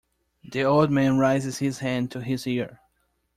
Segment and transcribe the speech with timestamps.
[0.43, 2.79] The old man raises his hand to his ear.